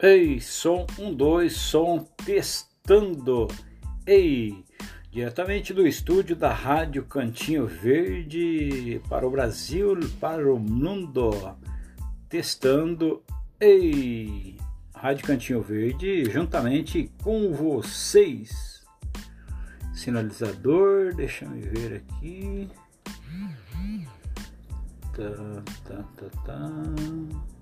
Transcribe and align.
Ei, 0.00 0.40
som 0.40 0.86
1, 0.96 1.12
2, 1.12 1.52
som 1.52 2.06
testando. 2.24 3.48
Ei, 4.06 4.64
diretamente 5.10 5.74
do 5.74 5.84
estúdio 5.84 6.36
da 6.36 6.52
Rádio 6.52 7.04
Cantinho 7.04 7.66
Verde 7.66 9.02
para 9.08 9.26
o 9.26 9.30
Brasil, 9.30 9.98
para 10.20 10.54
o 10.54 10.56
mundo. 10.56 11.32
Testando. 12.28 13.24
Ei, 13.58 14.56
Rádio 14.94 15.26
Cantinho 15.26 15.62
Verde 15.62 16.30
juntamente 16.30 17.10
com 17.20 17.52
vocês. 17.52 18.86
Sinalizador, 19.92 21.12
deixa 21.16 21.44
eu 21.44 21.50
ver 21.72 21.96
aqui. 21.96 22.68
Tá, 25.12 25.62
tá, 25.84 26.04
tá, 26.16 26.42
tá. 26.44 27.57